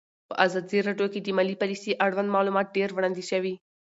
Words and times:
په 0.29 0.33
ازادي 0.45 0.79
راډیو 0.87 1.11
کې 1.13 1.19
د 1.21 1.27
مالي 1.37 1.55
پالیسي 1.61 1.91
اړوند 2.05 2.29
معلومات 2.35 2.67
ډېر 2.77 2.89
وړاندې 2.93 3.23
شوي. 3.31 3.53